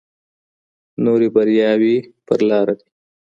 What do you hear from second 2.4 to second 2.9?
لاره دي.